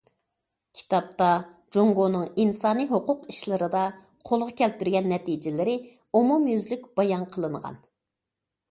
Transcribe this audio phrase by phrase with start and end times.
[0.77, 1.27] كىتابتا
[1.77, 3.85] جۇڭگونىڭ ئىنسانىي ھوقۇق ئىشلىرىدا
[4.31, 7.81] قولغا كەلتۈرگەن نەتىجىلىرى ئومۇميۈزلۈك بايان قىلىنغان.